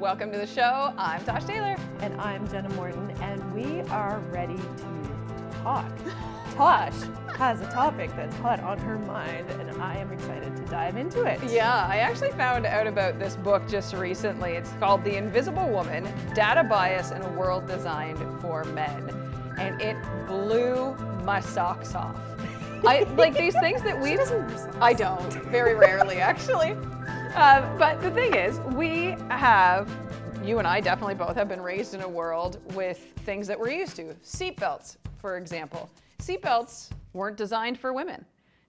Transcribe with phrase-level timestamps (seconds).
[0.00, 0.92] Welcome to the show.
[0.98, 1.74] I'm Tosh Taylor.
[2.00, 5.90] And I'm Jenna Morton, and we are ready to talk.
[6.54, 6.92] Tosh
[7.38, 11.24] has a topic that's hot on her mind, and I am excited to dive into
[11.24, 11.42] it.
[11.50, 14.52] Yeah, I actually found out about this book just recently.
[14.52, 19.10] It's called The Invisible Woman Data Bias in a World Designed for Men.
[19.56, 20.94] And it blew
[21.24, 22.20] my socks off.
[22.86, 24.18] I like these things that we.
[24.78, 25.32] I don't.
[25.44, 26.76] Very rarely, actually.
[27.36, 29.90] Uh, but the thing is, we have,
[30.42, 33.70] you and I definitely both have been raised in a world with things that we're
[33.70, 34.14] used to.
[34.24, 35.90] Seatbelts, for example.
[36.18, 38.24] Seatbelts weren't designed for women.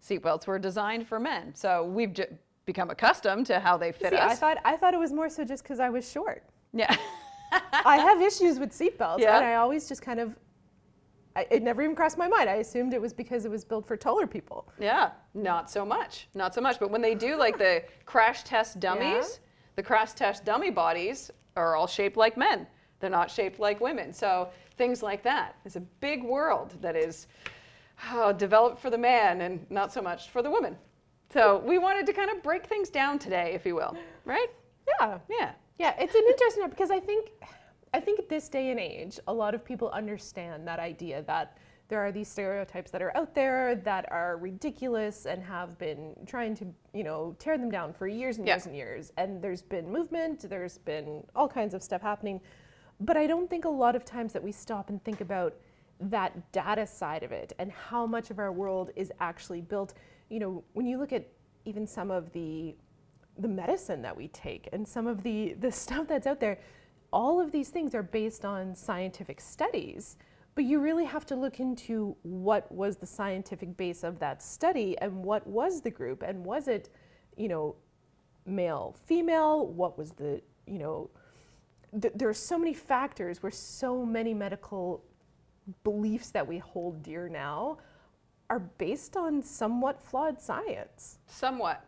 [0.05, 1.55] Seatbelts were designed for men.
[1.55, 2.27] So we've j-
[2.65, 4.31] become accustomed to how they fit See, us.
[4.33, 6.43] I thought I thought it was more so just because I was short.
[6.73, 6.93] yeah.
[7.85, 9.37] I have issues with seatbelts, Yeah.
[9.37, 10.35] and I always just kind of.
[11.37, 12.49] I, it never even crossed my mind.
[12.49, 14.67] I assumed it was because it was built for taller people.
[14.79, 16.27] Yeah, not so much.
[16.33, 16.79] Not so much.
[16.79, 19.39] But when they do like the crash test dummies,
[19.75, 22.65] the crash test dummy bodies are all shaped like men.
[22.99, 24.11] They're not shaped like women.
[24.11, 25.55] So things like that.
[25.63, 27.27] It's a big world that is
[28.11, 30.75] oh, developed for the man and not so much for the woman.
[31.31, 33.95] So we wanted to kind of break things down today, if you will.
[34.25, 34.47] Right?
[34.99, 35.19] Yeah.
[35.29, 35.51] Yeah.
[35.77, 37.29] Yeah, it's an interesting because I think,
[37.93, 41.57] I think at this day and age, a lot of people understand that idea that
[41.89, 46.53] there are these stereotypes that are out there that are ridiculous and have been trying
[46.55, 48.55] to, you know, tear them down for years and Yeah.
[48.55, 49.13] years and years.
[49.17, 52.41] And there's been movement, there's been all kinds of stuff happening,
[52.99, 55.55] but I don't think a lot of times that we stop and think about
[55.99, 59.93] that data side of it and how much of our world is actually built.
[60.29, 61.25] You know, when you look at
[61.65, 62.75] even some of the
[63.39, 66.57] the medicine that we take and some of the the stuff that's out there
[67.11, 70.17] all of these things are based on scientific studies
[70.55, 74.97] but you really have to look into what was the scientific base of that study
[74.99, 76.89] and what was the group and was it
[77.35, 77.75] you know
[78.47, 79.67] male female?
[79.67, 81.09] What was the you know
[82.01, 83.43] th- there are so many factors.
[83.43, 85.03] Where so many medical
[85.83, 87.77] beliefs that we hold dear now
[88.49, 91.19] are based on somewhat flawed science.
[91.27, 91.85] Somewhat.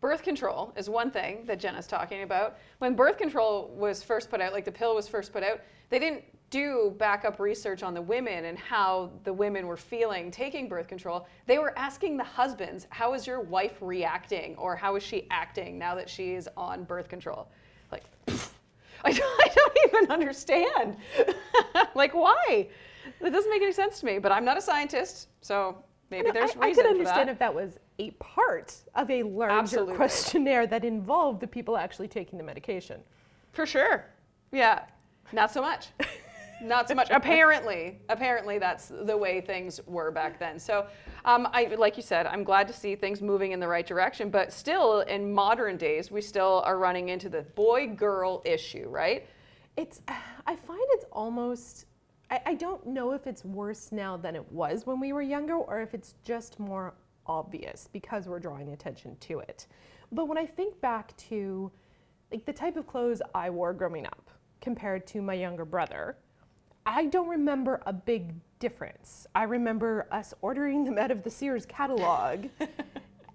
[0.00, 2.58] Birth control is one thing that Jenna's talking about.
[2.78, 5.98] When birth control was first put out, like the pill was first put out, they
[5.98, 10.86] didn't do backup research on the women and how the women were feeling taking birth
[10.86, 11.26] control.
[11.46, 15.78] They were asking the husbands, how is your wife reacting or how is she acting
[15.78, 17.48] now that she is on birth control?
[17.90, 18.04] Like,
[19.04, 20.96] I don't, I don't even understand.
[21.94, 22.68] like, why?
[23.20, 26.50] That doesn't make any sense to me, but I'm not a scientist, so maybe there's
[26.56, 27.32] I, I reason could for understand that.
[27.32, 29.94] if that was a part of a larger Absolutely.
[29.94, 33.00] questionnaire that involved the people actually taking the medication.
[33.52, 34.06] For sure.
[34.52, 34.82] Yeah.
[35.32, 35.88] Not so much.
[36.62, 37.08] Not so much.
[37.10, 40.58] Apparently, apparently that's the way things were back then.
[40.58, 40.86] So,
[41.24, 44.30] um, I, like you said, I'm glad to see things moving in the right direction.
[44.30, 49.26] But still, in modern days, we still are running into the boy-girl issue, right?
[49.76, 51.86] It's, I find it's almost,
[52.30, 55.56] I, I don't know if it's worse now than it was when we were younger
[55.56, 56.94] or if it's just more
[57.28, 59.66] obvious because we're drawing attention to it.
[60.12, 61.70] But when I think back to
[62.30, 66.16] like the type of clothes I wore growing up compared to my younger brother,
[66.84, 69.26] I don't remember a big difference.
[69.34, 72.46] I remember us ordering them out of the Sears catalog.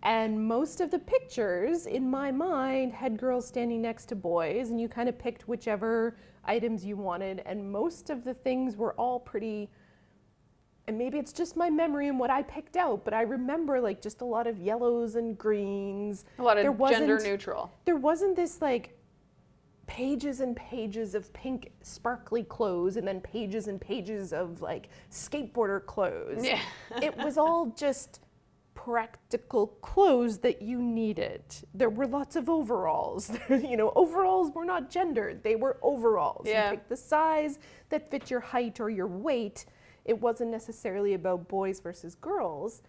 [0.04, 4.80] and most of the pictures in my mind had girls standing next to boys, and
[4.80, 6.16] you kind of picked whichever
[6.46, 7.44] items you wanted.
[7.46, 9.70] And most of the things were all pretty,
[10.92, 14.02] and maybe it's just my memory and what I picked out, but I remember like
[14.02, 16.26] just a lot of yellows and greens.
[16.38, 17.72] A lot There of gender neutral.
[17.86, 18.98] there wasn't this like
[19.88, 25.86] pages and pages of pink sparkly clothes and then pages and pages of like skateboarder
[25.86, 26.44] clothes.
[26.44, 26.60] Yeah.
[27.02, 28.20] it was all just
[28.74, 31.42] practical clothes that you needed.
[31.74, 33.32] There were lots of overalls.
[33.50, 35.42] you know, overalls were not gendered.
[35.42, 36.46] They were overalls.
[36.46, 36.66] Yeah.
[36.66, 39.64] You picked the size that fit your height or your weight.
[40.06, 42.82] It wasn't necessarily about boys versus girls.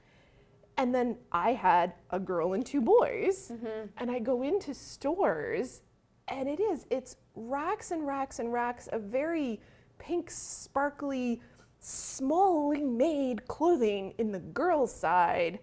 [0.77, 3.53] And then I had a girl and two boys.
[3.53, 3.87] Mm-hmm.
[3.99, 5.83] And I go into stores,
[6.29, 9.61] and it is, it's racks and racks and racks of very
[9.99, 11.41] pink, sparkly,
[11.81, 15.59] smallly made clothing in the girls' side,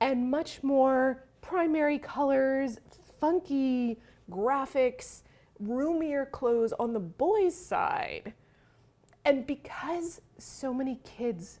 [0.00, 2.78] and much more primary colors,
[3.20, 4.00] funky
[4.30, 5.22] graphics,
[5.60, 8.34] roomier clothes on the boys' side.
[9.24, 11.60] And because so many kids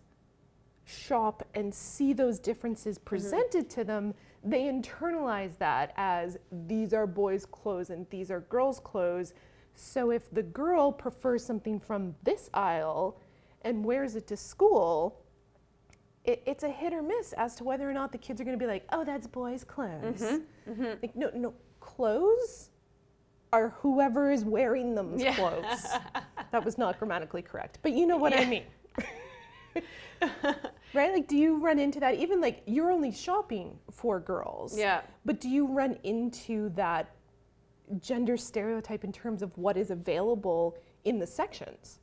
[0.84, 3.06] shop and see those differences mm-hmm.
[3.06, 8.80] presented to them, they internalize that as these are boys' clothes and these are girls'
[8.80, 9.32] clothes.
[9.74, 13.18] So if the girl prefers something from this aisle
[13.62, 15.22] and wears it to school,
[16.24, 18.58] it, it's a hit or miss as to whether or not the kids are going
[18.58, 20.70] to be like, "Oh, that's boys' clothes." Mm-hmm.
[20.70, 21.02] Mm-hmm.
[21.02, 22.70] Like, no, no, clothes
[23.52, 25.34] are whoever is wearing them's Yeah.
[25.34, 25.86] clothes.
[26.54, 28.62] that was not grammatically correct, but you know what I mean.
[30.94, 31.12] right?
[31.12, 32.14] Like, do you run into that?
[32.14, 34.78] Even like you're only shopping for girls.
[34.78, 35.00] Yeah.
[35.24, 37.10] But do you run into that
[38.00, 41.98] gender stereotype in terms of what is available in the sections?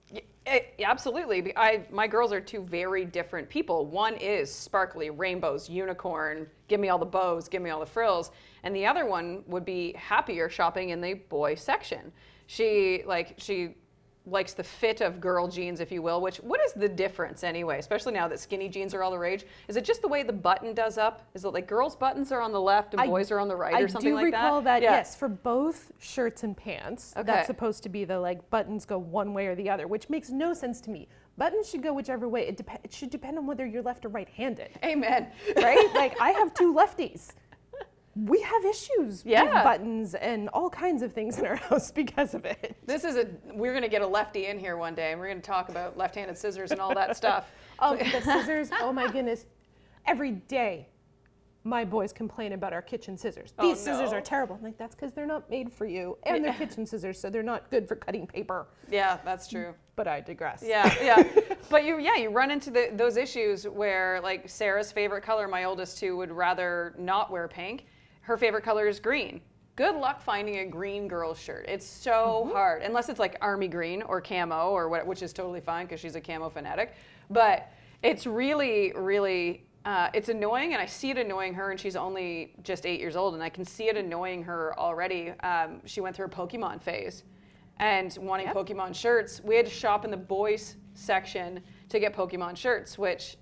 [0.46, 1.56] Eh, absolutely.
[1.56, 3.86] I my girls are two very different people.
[3.86, 8.32] One is sparkly rainbows, unicorn, give me all the bows, give me all the frills,
[8.64, 12.12] and the other one would be happier shopping in the boy section.
[12.48, 13.76] She like she
[14.26, 16.22] likes the fit of girl jeans, if you will.
[16.22, 17.80] Which what is the difference anyway?
[17.80, 19.46] Especially now that skinny jeans are all the rage.
[19.68, 21.28] Is it just the way the button does up?
[21.34, 23.56] Is it like girls' buttons are on the left and I- boys are on the
[23.56, 24.38] right, I or something like that?
[24.38, 24.92] I do recall that, Yeah.
[24.92, 27.14] yes, for both shirts and pants.
[27.18, 27.26] Okay.
[27.26, 30.30] That's supposed to be the like buttons go one way or the other, which makes
[30.30, 31.08] no sense to me.
[31.38, 32.48] Buttons should go whichever way.
[32.48, 35.32] It, dep- it should depend on whether you're left or right-handed, Amen.
[35.56, 35.90] right?
[35.96, 37.32] like I have two lefties.
[38.16, 39.44] We have issues Yeah.
[39.44, 42.76] with buttons and all kinds of things in our house because of it.
[42.86, 45.40] This is a we're gonna get a lefty in here one day, and we're gonna
[45.40, 47.52] talk about left-handed scissors and all that stuff.
[47.84, 48.70] Oh, the scissors!
[48.80, 49.48] Oh my goodness!
[50.06, 50.88] Every day,
[51.64, 53.54] my boys complain about our kitchen scissors.
[53.58, 54.56] Oh, These scissors are terrible.
[54.56, 57.42] I'm like, that's because they're not made for you, and they're kitchen scissors, so they're
[57.42, 58.68] not good for cutting paper.
[58.92, 59.74] Yeah, that's true.
[59.96, 60.64] But I digress.
[60.64, 61.24] Yeah, yeah.
[61.72, 65.64] but you, yeah, you run into the, those issues where, like, Sarah's favorite color, my
[65.64, 67.86] oldest two, would rather not wear pink.
[68.22, 69.42] Her favorite color is green.
[69.76, 71.66] Good luck finding a green girl shirt.
[71.68, 75.62] It's so hard, unless it's like army green or camo or what, which is totally
[75.62, 76.94] fine because she's a camo fanatic.
[77.30, 77.70] But
[78.04, 82.54] it's really, really, uh, it's annoying, and I see it annoying her, and she's only
[82.64, 85.30] just eight years old, and I can see it annoying her already.
[85.40, 87.24] Um, she went through a Pokemon phase
[87.80, 88.56] and wanting Yep.
[88.56, 93.38] Pokemon shirts, we had to shop in the boys section to get Pokemon shirts, which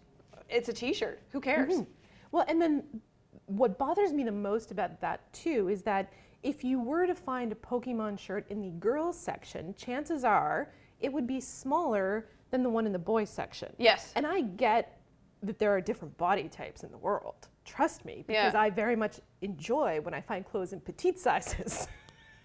[0.47, 1.21] it's a t-shirt.
[1.31, 1.79] Who cares?
[1.79, 1.87] Mhm.
[2.31, 3.01] Well, and then
[3.49, 6.13] what bothers me the most about that too is that
[6.43, 11.11] if you were to find a Pokemon shirt in the girls section, chances are it
[11.11, 13.73] would be smaller than the one in the boys section.
[13.77, 14.13] Yes.
[14.15, 14.99] And I get
[15.43, 17.47] that there are different body types in the world.
[17.65, 18.61] Trust me, because Yeah.
[18.61, 21.87] I very much enjoy when I find clothes in petite sizes.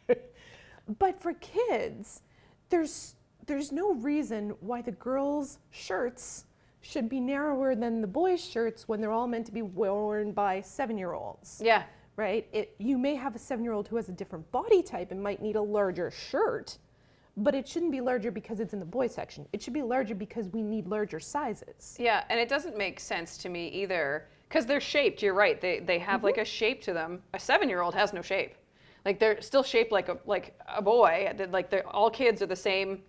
[0.99, 2.23] but for kids,
[2.71, 3.15] there's
[3.47, 6.47] there's no reason why the girls' shirts
[6.85, 10.61] should be narrower than the boys' shirts when they're all meant to be worn by
[10.61, 11.85] seven-year-olds Yeah.
[12.17, 12.47] right?
[12.53, 15.23] It, you may have a seven year old who has a different body type and
[15.23, 16.79] might need a larger shirt,
[17.37, 19.47] but it shouldn't be larger because it's in the boys' section.
[19.53, 21.97] It should be larger because we need larger sizes.
[21.99, 25.23] Yeah, and it doesn't make sense to me either because they're shaped.
[25.23, 25.61] You're right.
[25.61, 26.43] They they have like mm-hmm.
[26.43, 27.23] a shape to them.
[27.33, 28.55] A seven-year-old has no shape.
[29.05, 31.33] Like they're still shaped like a like a boy.
[31.51, 33.03] Like they're all kids are the same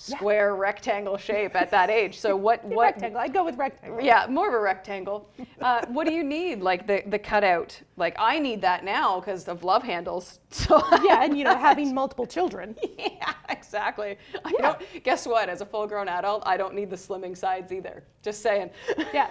[0.00, 2.18] square rectangle shape at that age.
[2.20, 3.20] So what what rectangle.
[3.20, 4.00] I'd go with rectangle.
[4.00, 5.28] Yeah, more of a rectangle.
[5.60, 6.60] Uh, what do you need?
[6.60, 7.78] Like the, the cutout.
[7.96, 10.38] Like I need that now because of love handles.
[10.50, 12.76] So Yeah, and you know, having multiple children.
[12.98, 14.16] yeah, exactly.
[14.44, 14.62] I Yeah.
[14.62, 15.02] don't.
[15.04, 15.48] Guess what?
[15.48, 18.04] As a full-grown adult, I don't need the slimming sides either.
[18.22, 18.70] Just saying.
[19.12, 19.28] Yeah.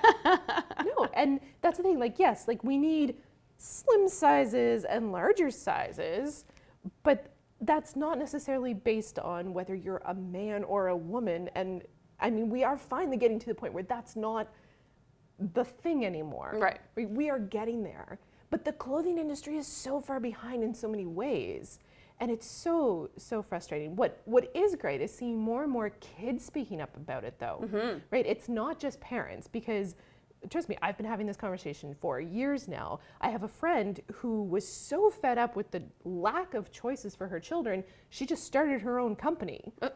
[0.86, 1.98] no, and that's the thing.
[1.98, 3.16] Like, yes, like we need
[3.58, 6.44] slim sizes and larger sizes,
[7.04, 7.31] but
[7.62, 11.50] that's not necessarily based on whether you're a man or a woman.
[11.56, 11.83] And
[12.19, 14.48] I mean, we are finally getting to the point where that's not
[15.54, 16.51] the thing anymore.
[16.54, 16.63] Mm-hmm.
[16.63, 16.80] Right.
[16.95, 18.19] We, we are getting there.
[18.49, 21.80] But the clothing industry is so far behind in so many ways.
[22.19, 23.95] And it's so, so frustrating.
[23.95, 27.59] What, what is great is seeing more and more kids speaking up about it, though.
[27.64, 27.99] Mm-hmm.
[28.09, 28.26] Right?
[28.26, 29.95] It's not just parents, because
[30.50, 33.00] trust me, I've been having this conversation for years now.
[33.22, 37.28] I have a friend who was so fed up with the lack of choices for
[37.28, 39.90] her children, she just started her own company uh,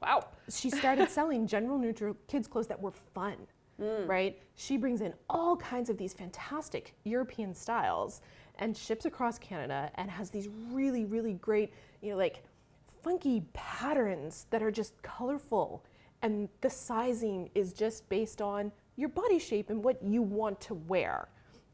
[0.00, 0.26] Wow.
[0.48, 3.36] she started selling general neutral kids clothes that were fun
[3.78, 4.06] hmm.
[4.06, 8.20] right she brings in all kinds of these fantastic european styles
[8.58, 11.72] and ships across canada and has these really really great
[12.02, 12.44] you know like
[13.02, 15.82] funky patterns that are just colorful
[16.22, 20.74] and the sizing is just based on your body shape and what you want to
[20.74, 21.28] wear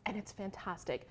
[0.07, 1.09] and it's fantastic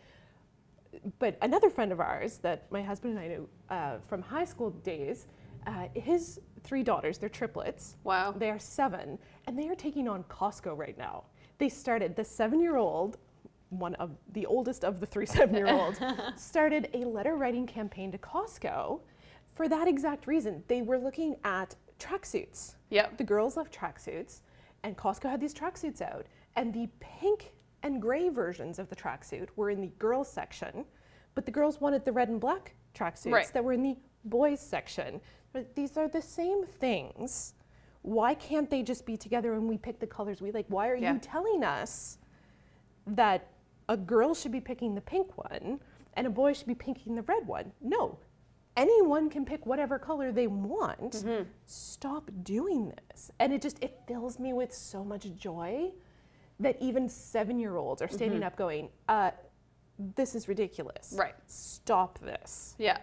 [1.19, 4.71] but another friend of ours that my husband and I knew uh, from high school
[4.71, 5.27] days,
[5.67, 7.95] uh, his three daughters, they're triplets.
[8.03, 8.33] Wow.
[8.37, 11.23] They are seven, and they are taking on Costco right now.
[11.57, 13.17] They started, the seven year old,
[13.69, 15.99] one of the oldest of the three seven year olds,
[16.35, 18.99] started a letter writing campaign to Costco
[19.53, 20.63] for that exact reason.
[20.67, 22.75] They were looking at tracksuits.
[22.89, 23.17] Yep.
[23.17, 24.41] The girls love tracksuits,
[24.83, 29.49] and Costco had these tracksuits out, and the pink and gray versions of the tracksuit
[29.55, 30.85] were in the girls section,
[31.35, 33.53] but the girls wanted the red and black tracksuits Right.
[33.53, 35.21] that were in the boys section.
[35.53, 37.53] But these are the same things.
[38.03, 40.65] Why can't they just be together and we pick the colors we like?
[40.69, 41.13] Why are Yeah.
[41.13, 42.17] you telling us
[43.07, 43.47] that
[43.89, 45.79] a girl should be picking the pink one
[46.13, 47.71] and a boy should be picking the red one?
[47.81, 48.17] No.
[48.77, 51.11] Anyone can pick whatever color they want.
[51.11, 51.43] Mm-hmm.
[51.65, 53.31] Stop doing this.
[53.39, 55.91] And it just it fills me with so much joy
[56.59, 58.47] that even seven year olds are standing Mm-hmm.
[58.47, 59.31] up going, uh,
[60.15, 61.13] this is ridiculous.
[61.17, 61.35] Right.
[61.47, 62.75] Stop this.
[62.77, 62.97] Yeah.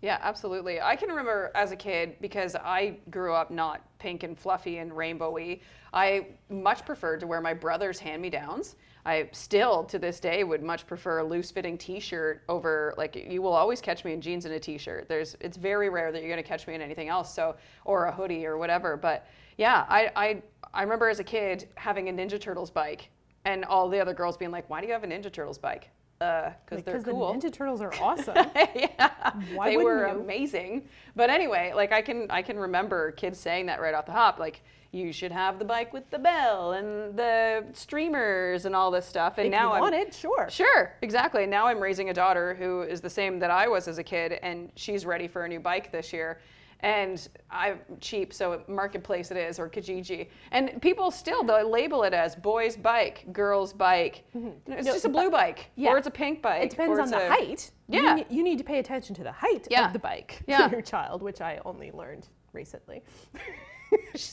[0.00, 0.80] Yeah, absolutely.
[0.80, 4.90] I can remember as a kid because I grew up not pink and fluffy and
[4.90, 5.60] rainbowy.
[5.92, 8.74] I much preferred to wear my brother's hand-me-downs.
[9.04, 13.52] I still to this day would much prefer a loose-fitting t-shirt over like you will
[13.52, 15.08] always catch me in jeans and a t-shirt.
[15.08, 17.34] There's it's very rare that you're going to catch me in anything else.
[17.34, 18.96] So or a hoodie or whatever.
[18.96, 19.26] But
[19.58, 20.42] yeah, I I
[20.72, 23.10] I remember as a kid having a Ninja Turtles bike
[23.44, 25.90] and all the other girls being like, "Why do you have a Ninja Turtles bike?"
[26.22, 27.32] Uh, because they're Because cool.
[27.32, 28.36] the Ninja Turtles are awesome.
[28.74, 30.14] yeah, Why they were you?
[30.20, 30.88] amazing.
[31.16, 34.38] But anyway, like I can I can remember kids saying that right off the hop,
[34.38, 34.62] like
[34.92, 39.38] you should have the bike with the bell and the streamers and all this stuff.
[39.38, 40.48] And if now you I'm want it, sure.
[40.50, 41.46] Sure, exactly.
[41.46, 44.32] Now I'm raising a daughter who is the same that I was as a kid,
[44.42, 46.40] and she's ready for a new bike this year.
[46.82, 50.28] And I'm cheap, so marketplace it is, or Kijiji.
[50.50, 54.24] And people still they'll label it as boys' bike, girls' bike.
[54.34, 55.90] You know, it's No, just a blue bike, yeah.
[55.90, 56.64] or it's a pink bike.
[56.64, 57.70] It depends on the a- height.
[57.88, 58.14] You Yeah.
[58.16, 59.86] ne- You, need to pay attention to the height Yeah.
[59.86, 60.68] of the bike Yeah.
[60.70, 63.04] your child, which I only learned recently.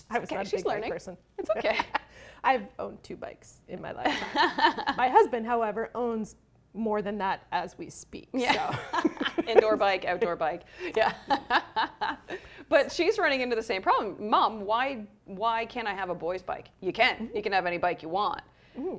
[0.09, 0.91] I was okay, not a she's big bike learning.
[0.91, 1.17] person.
[1.37, 1.77] It's okay.
[2.43, 4.93] I've owned two bikes in my lifetime.
[4.97, 6.35] my husband, however, owns
[6.73, 8.29] more than that as we speak.
[8.31, 8.75] Yeah.
[8.93, 9.09] So.
[9.47, 10.61] Indoor bike, outdoor bike.
[10.95, 11.13] Yeah.
[12.69, 14.15] But she's running into the same problem.
[14.29, 16.69] Mom, why why can't I have a boy's bike?
[16.81, 17.29] You can.
[17.35, 18.41] You can have any bike you want.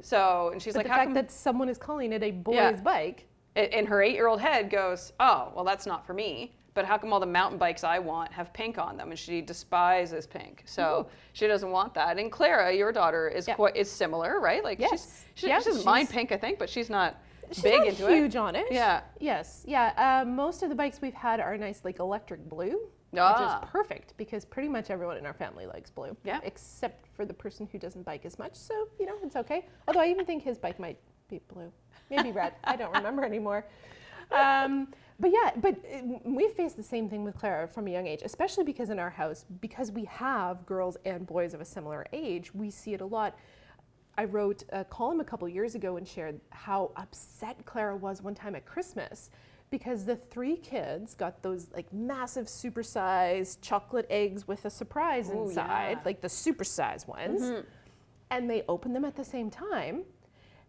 [0.02, 1.14] So, and she's But like, the fact come?
[1.14, 2.72] that someone is calling it a boy's Yeah.
[2.82, 7.12] bike, and her eight-year-old head goes, "Oh, well, that's not for me." But how come
[7.12, 10.62] all the mountain bikes I want have pink on them, and she despises pink?
[10.66, 12.18] So she doesn't want that.
[12.18, 13.54] And Clara, your daughter, is Yeah.
[13.54, 14.62] quite is similar, right?
[14.62, 15.24] Like she's Yes.
[15.34, 17.16] she, Yeah, she doesn't mind pink, I think, but she's not
[17.50, 18.14] she's big not into it.
[18.14, 18.66] huge on it.
[18.70, 19.00] Yeah.
[19.18, 19.64] Yes.
[19.66, 20.20] Yeah.
[20.22, 22.78] Uh, most of the bikes we've had are nice, like electric blue,
[23.16, 23.32] Ah.
[23.32, 26.16] which is perfect because pretty much everyone in our family likes blue.
[26.24, 26.40] Yeah.
[26.44, 29.66] Except for the person who doesn't bike as much, so you know it's okay.
[29.88, 30.98] Although I even think his bike might
[31.28, 31.72] be blue,
[32.10, 32.54] maybe red.
[32.64, 33.66] I don't remember anymore.
[34.32, 34.86] Um,
[35.18, 38.20] but yeah, but uh, we face the same thing with Clara from a young age,
[38.24, 42.54] especially because in our house, because we have girls and boys of a similar age,
[42.54, 43.36] we see it a lot.
[44.16, 48.34] I wrote a column a couple years ago and shared how upset Clara was one
[48.34, 49.30] time at Christmas
[49.70, 55.44] because the three kids got those like massive supersized chocolate eggs with a surprise Ooh,
[55.44, 56.02] inside, yeah.
[56.04, 57.42] like the supersized ones.
[57.42, 57.60] Mm-hmm.
[58.32, 60.02] And they opened them at the same time.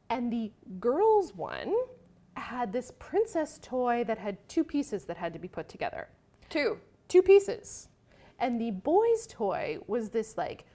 [0.09, 1.73] And the girls one
[2.35, 6.07] had this princess toy that had two pieces that had to be put together
[6.49, 6.77] Two.
[7.07, 7.89] two pieces.
[8.39, 10.65] And the boy's toy was this like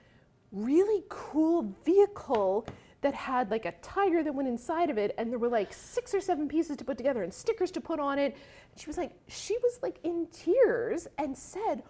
[0.51, 2.65] really cool vehicle
[3.01, 6.13] that had like a tiger that went inside of it and there were like six
[6.13, 8.35] or seven pieces to put together and stickers to put on it.
[8.71, 11.83] And she was like she was like in tears and said,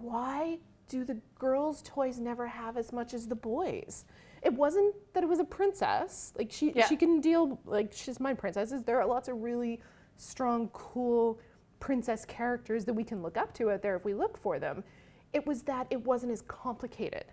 [0.00, 0.58] "Why
[0.88, 4.04] do the girls' toys never have as much as the boys?"
[4.42, 6.32] It wasn't that it was a princess.
[6.36, 6.86] Like she Yeah.
[6.86, 8.82] she can deal like she's my princesses.
[8.82, 9.80] There are lots of really
[10.16, 11.40] strong, cool
[11.80, 14.84] princess characters that we can look up to out there if we look for them.
[15.32, 17.24] It was that it wasn't as complicated.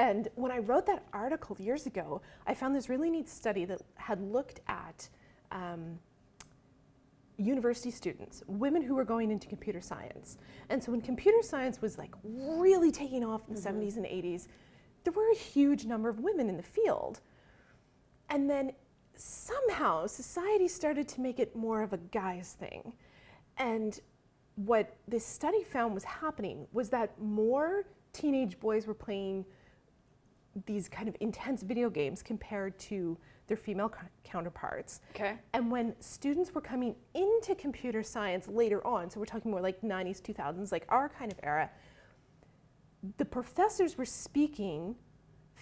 [0.00, 3.82] And when I wrote that article years ago, I found this really neat study that
[3.96, 5.06] had looked at
[5.52, 5.98] um,
[7.36, 10.38] university students, women who were going into computer science.
[10.70, 14.46] And so when computer science was like really taking off in the 70s and 80s,
[15.04, 17.20] there were a huge number of women in the field.
[18.30, 18.72] And then
[19.16, 22.94] somehow society started to make it more of a guy's thing.
[23.58, 24.00] And
[24.54, 29.44] what this study found was happening was that more teenage boys were playing
[30.66, 33.16] these kind of intense video games compared to
[33.46, 35.00] their female co- counterparts.
[35.14, 35.36] Okay.
[35.52, 39.80] And when students were coming into computer science later on, so we're talking more like
[39.82, 41.70] 90s, 2000s, like our kind of era,
[43.16, 44.96] the professors were speaking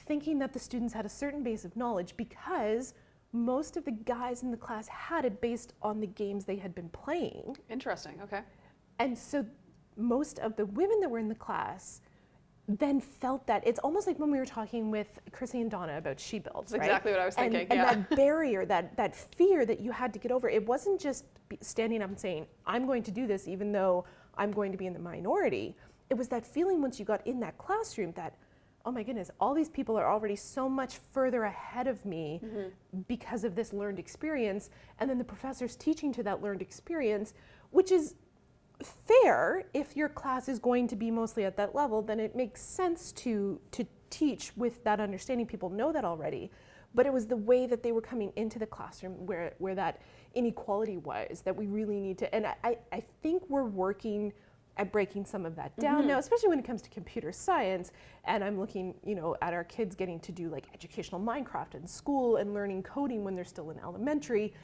[0.06, 2.94] thinking that the students had a certain base of knowledge because
[3.32, 6.74] most of the guys in the class had it based on the games they had
[6.74, 7.56] been playing.
[7.68, 8.18] Interesting.
[8.22, 8.40] Okay.
[8.98, 9.44] And so
[9.96, 12.00] most of the women that were in the class
[12.68, 16.20] then felt that it's almost like when we were talking with Chrissy and Donna about
[16.20, 16.72] she builds.
[16.72, 16.82] Right?
[16.82, 17.94] exactly what I was And- thinking, And, yeah.
[17.94, 21.24] that barrier, that that fear that you had to get over, it wasn't just
[21.62, 24.04] standing up and saying, "I'm going to do this," even though
[24.36, 25.76] I'm going to be in the minority.
[26.10, 28.34] It was that feeling once you got in that classroom that,
[28.84, 33.00] oh my goodness, all these people are already so much further ahead of me Mm-hmm.
[33.08, 34.68] because of this learned experience,
[35.00, 37.32] and then the professor's teaching to that learned experience,
[37.70, 38.14] which is
[38.82, 42.62] fair if your class is going to be mostly at that level then it makes
[42.62, 45.46] sense to to teach with that understanding.
[45.46, 46.50] People know that already.
[46.94, 50.00] But it was the way that they were coming into the classroom where, where that
[50.34, 52.34] inequality was that we really need to.
[52.34, 54.32] And I, I, think we're working
[54.78, 56.08] at breaking some of that down Mm-hmm.
[56.08, 57.92] now, especially when it comes to computer science.
[58.24, 61.86] And I'm looking, you know, at our kids getting to do like educational Minecraft in
[61.86, 64.54] school and learning coding when they're still in elementary.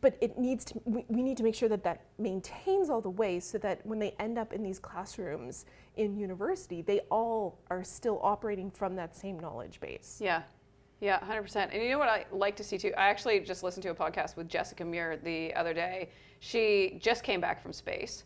[0.00, 3.10] But it needs to, we, we need to make sure that that maintains all the
[3.10, 5.64] way so that when they end up in these classrooms
[5.96, 10.18] in university, they all are still operating from that same knowledge base.
[10.20, 10.42] Yeah.
[11.00, 11.70] Yeah, 100%.
[11.72, 12.92] And you know what I like to see too?
[12.96, 16.10] I actually just listened to a podcast with Jessica Meir the other day.
[16.38, 18.22] She just came back from space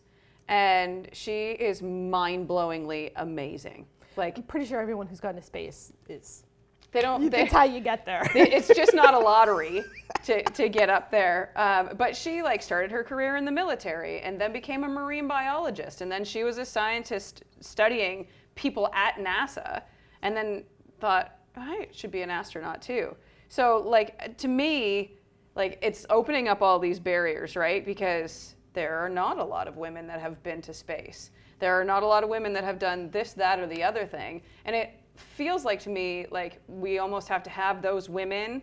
[0.47, 3.87] and she is mind blowingly amazing.
[4.15, 6.43] Like, I'm pretty sure everyone who's gone to space is.
[6.91, 8.23] They don't, they, That's how you get there.
[8.33, 9.83] it's just not a lottery
[10.25, 11.51] to, to get up there.
[11.55, 15.27] Um, but she like started her career in the military and then became a marine
[15.27, 16.01] biologist.
[16.01, 19.81] And then she was a scientist studying people at NASA
[20.21, 20.63] and then
[20.99, 23.15] thought, I should be an astronaut too.
[23.49, 25.17] So like to me,
[25.55, 27.85] like it's opening up all these barriers, right?
[27.85, 31.31] Because there are not a lot of women that have been to space.
[31.59, 34.05] There are not a lot of women that have done this, that, or the other
[34.05, 34.43] thing.
[34.65, 38.61] And it feels like to me like we almost have to have those women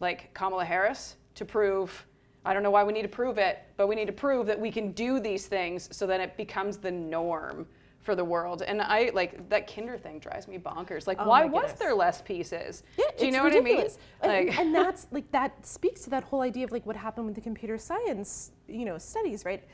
[0.00, 2.06] like Kamala Harris to prove
[2.46, 4.60] I don't know why we need to prove it, but we need to prove that
[4.60, 7.66] we can do these things so that it becomes the norm
[8.00, 8.60] for the world.
[8.60, 11.06] And I like that kinder thing drives me bonkers.
[11.06, 12.82] Like Oh why was there less pieces?
[12.98, 13.98] Yeah, do you know ridiculous.
[14.20, 14.48] what I mean?
[14.50, 17.34] And, and that's like that speaks to that whole idea of like what happened with
[17.34, 19.64] the computer science, you know, studies, right?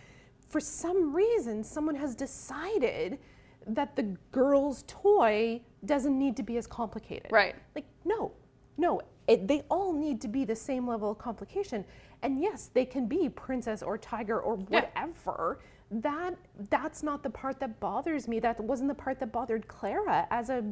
[0.48, 3.18] For some reason, someone has decided
[3.66, 7.30] that the girl's toy doesn't need to be as complicated.
[7.32, 7.54] Right.
[7.74, 8.32] Like no,
[8.76, 11.84] no, it, they all need to be the same level of complication.
[12.22, 14.82] And yes, they can be princess or tiger or Yeah.
[14.94, 15.60] whatever.
[15.90, 16.36] That
[16.70, 18.38] that's not the part that bothers me.
[18.40, 20.64] That wasn't the part that bothered Clara as a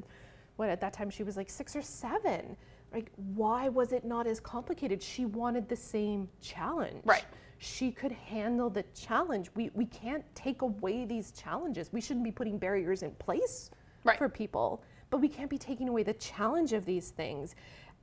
[0.57, 2.57] what at that time she was like six or seven.
[2.93, 5.03] Like why was it not as complicated?
[5.03, 7.03] She wanted the same challenge.
[7.05, 7.25] Right.
[7.59, 9.51] She could handle the challenge.
[9.57, 11.93] We we can't take away these challenges.
[11.93, 13.71] We shouldn't be putting barriers in place
[14.05, 14.17] Right.
[14.17, 17.55] for people, but we can't be taking away the challenge of these things.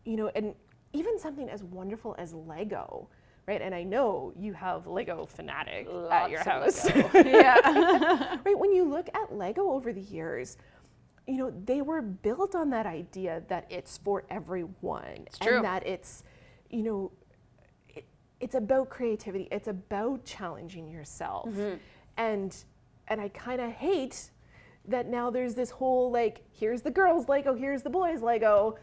[0.05, 0.55] You know, and
[0.93, 3.09] even something as wonderful as Lego,
[3.47, 3.61] right?
[3.61, 6.89] And I know you have Lego fanatic at your Lots house.
[7.13, 8.37] Yeah.
[8.45, 10.57] right when you look at lego over the years
[11.27, 15.55] you know they were built on that idea that it's for everyone true.
[15.57, 16.23] and that it's
[16.69, 17.11] you know
[17.89, 18.05] it,
[18.39, 21.75] it's about creativity it's about challenging yourself Mm-hmm.
[22.17, 22.55] and
[23.07, 24.29] and i kind of hate
[24.87, 28.77] that now there's this whole like here's the girls lego here's the boys lego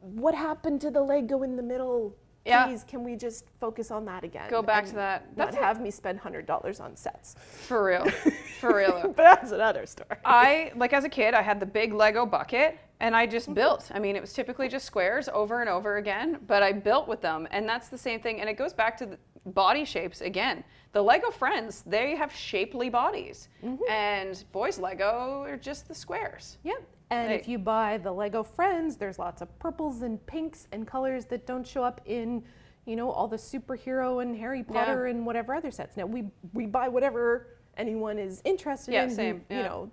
[0.00, 2.66] what happened to the lego in the middle Yeah.
[2.66, 5.36] please can we just focus on that again Go back to that.
[5.36, 7.34] not That's a- have me spend $100 on sets
[7.66, 8.06] For real.
[8.60, 9.02] For real.
[9.02, 12.78] but that's another story I like as a kid, I had the big Lego bucket
[13.00, 13.54] and I just mm-hmm.
[13.54, 13.90] built.
[13.92, 17.20] I mean, it was typically just squares over and over again, but I built with
[17.20, 17.46] them.
[17.50, 18.40] And that's the same thing.
[18.40, 20.64] And it goes back to the body shapes again.
[20.92, 23.48] The Lego friends, they have shapely bodies.
[23.62, 23.82] Mm-hmm.
[23.90, 26.58] And boys Lego are just the squares.
[26.64, 26.82] Yep.
[27.10, 31.24] And if you buy the Lego Friends, there's lots of purples and pinks and colors
[31.26, 32.42] that don't show up in,
[32.84, 35.96] you know, all the superhero and Harry Potter and whatever other sets.
[35.96, 39.10] Now we we buy whatever anyone is interested Yeah, in.
[39.10, 39.62] same, You yeah.
[39.68, 39.90] know,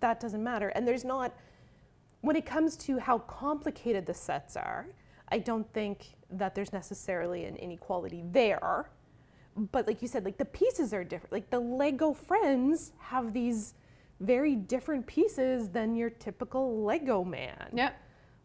[0.00, 0.70] that doesn't matter.
[0.70, 1.36] And there's not
[2.22, 4.88] when it comes to how complicated the sets are,
[5.28, 8.90] I don't think that there's necessarily an inequality there.
[9.72, 11.32] But like you said, like the pieces are different.
[11.32, 13.74] Like the Lego friends have these
[14.20, 17.68] very different pieces than your typical Lego man.
[17.72, 17.90] Yeah.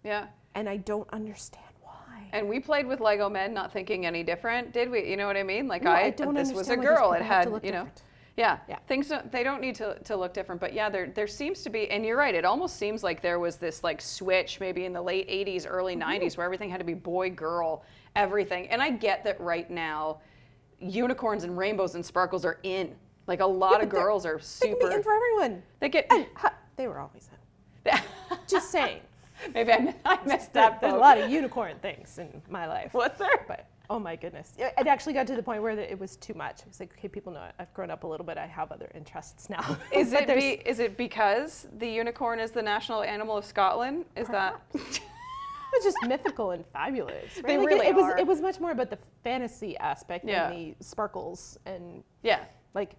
[0.04, 0.28] Yeah.
[0.56, 2.30] And I don't understand why.
[2.32, 5.10] And we played with Lego men, not thinking any different, did we?
[5.10, 5.68] You know what I mean?
[5.68, 7.12] Like No, I, I don't this was a understand why these girl.
[7.12, 8.04] It people have to had, you know, different.
[8.38, 8.78] Yeah, Yeah.
[8.88, 11.70] Things don't, they don't need to, to look different, but yeah, there there seems to
[11.70, 12.36] be, and you're right.
[12.36, 15.96] It almost seems like there was this like switch, maybe in the late '80s, early
[15.96, 16.24] Mm-hmm.
[16.24, 17.84] '90s, where everything had to be boy, girl,
[18.16, 18.68] everything.
[18.68, 20.20] And I get that right now,
[20.80, 22.94] unicorns and rainbows and sparkles are in.
[23.28, 25.64] Like a lot of but they're- girls are They can be in for everyone.
[25.80, 26.06] They get.
[26.12, 26.28] And
[26.76, 27.30] they were always
[27.86, 27.98] in.
[28.48, 29.00] Just saying.
[29.54, 30.82] maybe I, I missed that.
[30.82, 32.94] There's a lot of unicorn things in my life.
[32.94, 33.46] What's there?
[33.48, 36.34] But oh my goodness, it it actually got to the point where it was too
[36.34, 36.62] much.
[36.62, 38.38] It was like, okay, people know I've grown up a little bit.
[38.38, 39.78] I have other interests now.
[39.92, 44.06] Is it be, is it because the unicorn is the national animal of Scotland?
[44.16, 47.36] Is that It was just mythical and fabulous.
[47.38, 47.48] Right?
[47.48, 48.14] They Like, really it, it was.
[48.20, 50.50] It was much more about the fantasy aspect Yeah.
[50.52, 52.96] and the sparkles and yeah, like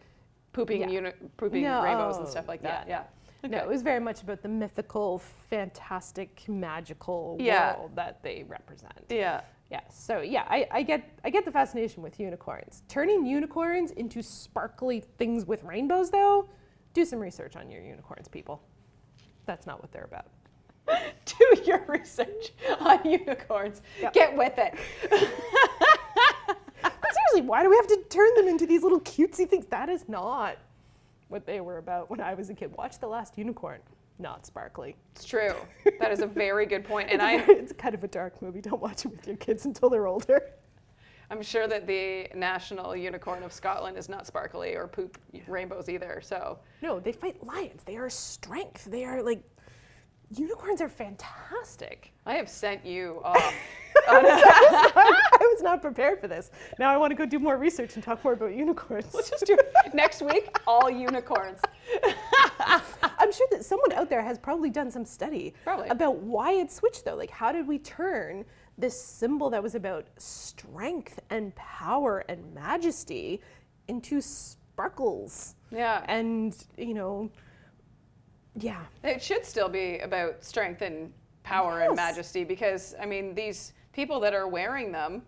[0.53, 0.89] pooping Yeah.
[0.89, 2.87] uni- pooping No, rainbows and stuff like that?
[2.87, 3.05] yeah.
[3.43, 3.49] Yeah.
[3.51, 3.59] no.
[3.59, 9.05] It was very much about the mythical, fantastic, magical world that they represent.
[9.09, 9.41] Yeah.
[9.71, 9.81] Yeah.
[9.91, 12.83] So yeah, I, I get I get the fascination with unicorns.
[12.89, 16.49] Turning unicorns into sparkly things with rainbows, though,
[16.95, 18.63] do some research on your unicorns, people.
[19.45, 20.27] That's not what they're about.
[21.25, 23.83] Do your research on unicorns.
[24.01, 24.13] Yep.
[24.13, 24.75] Get with it.
[26.83, 29.67] But seriously, why do we have to turn them into these little cutesy things?
[29.67, 30.57] That is not
[31.29, 32.73] what they were about when I was a kid.
[32.77, 33.81] Watch The Last Unicorn.
[34.19, 34.97] Not sparkly.
[35.15, 35.55] It's true.
[35.99, 37.09] That is a very good point.
[37.11, 38.61] And I, it's kind of a dark movie.
[38.61, 40.51] Don't watch it with your kids until they're older.
[41.31, 46.21] I'm sure that the national unicorn of Scotland is not sparkly or poop rainbows either.
[46.23, 47.83] So No, they fight lions.
[47.85, 48.85] They are strength.
[48.85, 49.43] They are like
[50.31, 52.13] unicorns are fantastic.
[52.25, 53.55] I have sent you off.
[54.09, 56.51] I was not prepared for this.
[56.79, 59.15] Now I want to go do more research and talk more about unicorns.
[59.15, 59.57] Let's just do
[59.95, 61.61] next week all unicorns.
[62.61, 65.89] I'm sure that someone out there has probably done some study Probably.
[65.89, 67.15] about why it switched though.
[67.15, 68.45] Like how did we turn
[68.79, 73.41] this symbol that was about strength and power and majesty
[73.89, 76.05] into sparkles Yeah.
[76.09, 77.31] and, you know,
[78.59, 78.83] yeah.
[79.05, 84.19] It should still be about strength and power and majesty because, I mean, these people
[84.21, 85.23] that are wearing them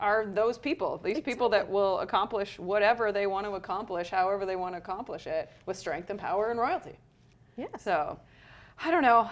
[0.00, 1.00] are those people.
[1.02, 5.26] These people that will accomplish whatever they want to accomplish, however they want to accomplish
[5.26, 6.98] it, with strength and power and royalty.
[7.56, 7.66] Yeah.
[7.78, 8.20] So,
[8.84, 9.28] I don't know.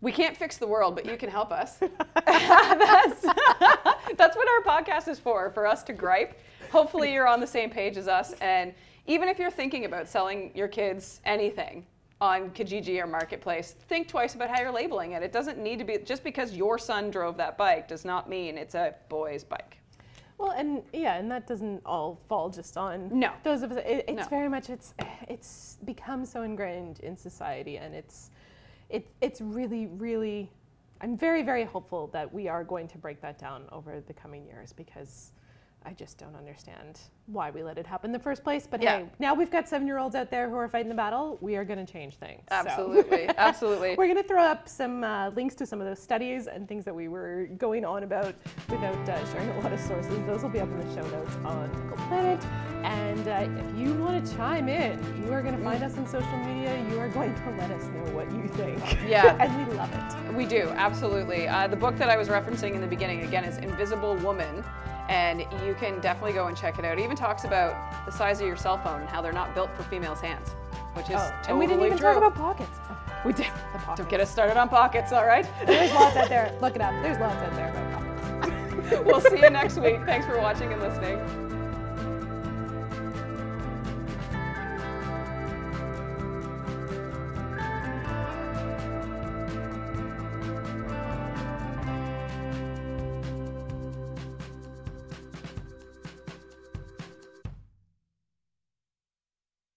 [0.00, 1.76] We can't fix the world, but you can help us.
[2.26, 3.22] that's,
[4.16, 6.38] that's what our podcast is for, for us to gripe.
[6.70, 8.32] Hopefully, you're on the same page as us.
[8.40, 8.74] And
[9.06, 11.84] even if you're thinking about selling your kids anything
[12.20, 15.22] on Kijiji or Marketplace, think twice about how you're labeling it.
[15.22, 18.56] It doesn't need to be, just because your son drove that bike does not mean
[18.56, 19.78] it's a boy's bike.
[20.38, 23.32] Well, and yeah, and that doesn't all fall just on No.
[23.42, 23.78] those of us.
[23.86, 24.28] It, it's No.
[24.28, 24.94] very much it's
[25.28, 28.30] it's become so ingrained in society, and it's
[28.90, 30.50] it, it's really really.
[31.00, 34.44] I'm very very hopeful that we are going to break that down over the coming
[34.46, 35.32] years because
[35.86, 38.66] I just don't understand why we let it happen in the first place.
[38.70, 38.98] But Yeah.
[38.98, 41.36] hey, now we've got seven year olds out there who are fighting the battle.
[41.42, 42.42] We are going to change things.
[42.50, 43.28] So- Absolutely.
[43.36, 43.94] Absolutely.
[43.96, 46.84] We're going to throw up some uh, links to some of those studies and things
[46.86, 48.34] that we were going on about
[48.70, 50.16] without uh, sharing a lot of sources.
[50.26, 52.42] Those will be up in the show notes on Pickle Planet.
[52.82, 56.06] And uh, if you want to chime in, you are going to find us on
[56.06, 56.82] social media.
[56.90, 58.80] You are going to let us know what you think.
[59.06, 59.36] Yeah.
[59.40, 60.34] and we love it.
[60.34, 61.46] We do, absolutely.
[61.46, 64.64] Uh, the book that I was referencing in the beginning, again, is Invisible Woman.
[65.08, 66.98] And you can definitely go and check it out.
[66.98, 69.70] It even talks about the size of your cell phone and how they're not built
[69.76, 70.54] for females' hands,
[70.94, 72.08] which is Oh, totally and we didn't even true.
[72.08, 72.78] talk about pockets.
[72.90, 73.46] Oh, we did.
[73.74, 73.98] the pockets.
[73.98, 75.46] Don't get us started on pockets, all right?
[75.66, 76.56] There's lots out there.
[76.62, 76.92] Look it up.
[77.02, 78.00] There's lots out there about
[78.40, 79.04] pockets.
[79.04, 79.98] we'll see you next week.
[80.06, 81.43] Thanks for watching and listening.